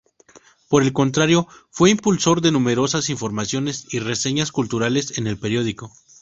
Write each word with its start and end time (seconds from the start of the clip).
Por 0.67 0.81
el 0.81 0.93
contrario, 0.93 1.47
fue 1.69 1.91
impulsor 1.91 2.41
de 2.41 2.51
numerosas 2.51 3.09
informaciones 3.11 3.85
y 3.93 3.99
reseñas 3.99 4.51
culturales 4.51 5.19
en 5.19 5.27
el 5.27 5.37
periódico. 5.37 5.91